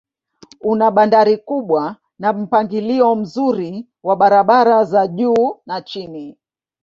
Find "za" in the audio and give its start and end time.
4.83-5.07